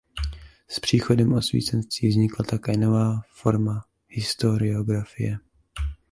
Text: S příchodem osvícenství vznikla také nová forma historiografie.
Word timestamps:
S 0.67 0.79
příchodem 0.79 1.33
osvícenství 1.33 2.09
vznikla 2.09 2.45
také 2.45 2.77
nová 2.77 3.21
forma 3.31 3.85
historiografie. 4.07 5.37